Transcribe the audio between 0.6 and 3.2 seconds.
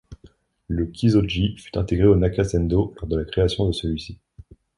Le Kisoji fut intégrée au Nakasendō lors de